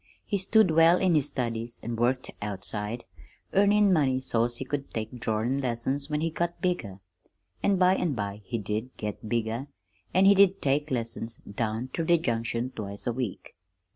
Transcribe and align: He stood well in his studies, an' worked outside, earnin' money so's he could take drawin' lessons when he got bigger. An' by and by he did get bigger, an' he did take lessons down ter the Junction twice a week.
He 0.25 0.39
stood 0.39 0.71
well 0.71 0.97
in 0.97 1.13
his 1.13 1.27
studies, 1.27 1.79
an' 1.83 1.95
worked 1.95 2.31
outside, 2.41 3.03
earnin' 3.53 3.93
money 3.93 4.19
so's 4.19 4.55
he 4.57 4.65
could 4.65 4.91
take 4.95 5.19
drawin' 5.19 5.61
lessons 5.61 6.09
when 6.09 6.21
he 6.21 6.31
got 6.31 6.59
bigger. 6.59 7.01
An' 7.61 7.75
by 7.75 7.93
and 7.97 8.15
by 8.15 8.41
he 8.43 8.57
did 8.57 8.97
get 8.97 9.29
bigger, 9.29 9.67
an' 10.11 10.25
he 10.25 10.33
did 10.33 10.59
take 10.59 10.89
lessons 10.89 11.35
down 11.35 11.89
ter 11.89 12.03
the 12.03 12.17
Junction 12.17 12.71
twice 12.71 13.05
a 13.05 13.13
week. 13.13 13.55